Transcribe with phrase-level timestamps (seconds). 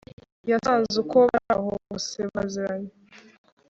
[0.49, 2.91] yasanze uko baraho bose baziranye